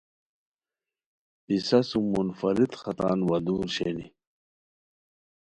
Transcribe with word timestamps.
پِسہ 1.45 1.79
سُم 1.89 2.03
منفرد 2.13 2.71
ختان 2.81 3.19
وا 3.27 3.37
دُور 3.45 3.65
شینی 3.75 4.07